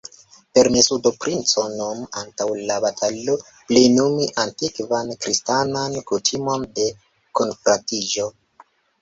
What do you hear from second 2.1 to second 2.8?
antaŭ la